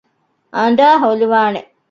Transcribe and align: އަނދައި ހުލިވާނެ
އަނދައި 0.55 0.97
ހުލިވާނެ 1.03 1.59